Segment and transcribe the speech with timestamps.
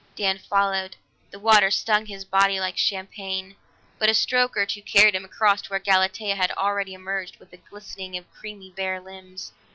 [0.15, 0.95] Dan followed;
[1.29, 3.55] the water stung his body like champagne,
[3.99, 7.53] but a stroke or two carried him across to where Galatea had already emerged with
[7.53, 9.51] a glistening of creamy bare limbs.